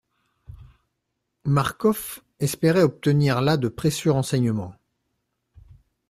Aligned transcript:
Marcof 1.45 2.21
espérait 2.39 2.81
obtenir 2.81 3.39
là 3.39 3.55
de 3.55 3.67
précieux 3.67 4.09
renseignements. 4.09 4.73